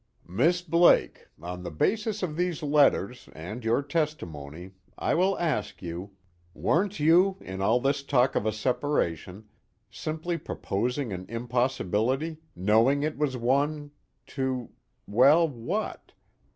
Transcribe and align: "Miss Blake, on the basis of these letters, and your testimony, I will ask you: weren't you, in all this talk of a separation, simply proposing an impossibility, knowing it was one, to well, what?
"Miss 0.27 0.63
Blake, 0.63 1.27
on 1.39 1.61
the 1.61 1.69
basis 1.69 2.23
of 2.23 2.35
these 2.35 2.63
letters, 2.63 3.29
and 3.33 3.63
your 3.63 3.83
testimony, 3.83 4.71
I 4.97 5.13
will 5.13 5.37
ask 5.37 5.83
you: 5.83 6.09
weren't 6.55 6.99
you, 6.99 7.37
in 7.39 7.61
all 7.61 7.79
this 7.79 8.01
talk 8.01 8.33
of 8.33 8.47
a 8.47 8.51
separation, 8.51 9.47
simply 9.91 10.39
proposing 10.39 11.13
an 11.13 11.27
impossibility, 11.29 12.37
knowing 12.55 13.03
it 13.03 13.15
was 13.19 13.37
one, 13.37 13.91
to 14.25 14.71
well, 15.05 15.47
what? 15.47 16.13